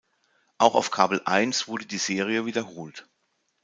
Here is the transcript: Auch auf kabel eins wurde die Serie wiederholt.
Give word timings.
Auch 0.57 0.73
auf 0.73 0.89
kabel 0.89 1.21
eins 1.25 1.67
wurde 1.67 1.85
die 1.85 1.99
Serie 1.99 2.47
wiederholt. 2.47 3.07